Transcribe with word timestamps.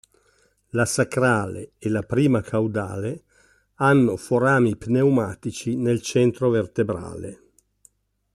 La 0.69 0.85
sacrale 0.85 1.73
e 1.77 1.87
la 1.87 2.01
prima 2.01 2.41
caudale 2.41 3.25
hanno 3.75 4.17
forami 4.17 4.75
pneumatici 4.75 5.75
nel 5.75 6.01
centro 6.01 6.49
vertebrale. 6.49 7.41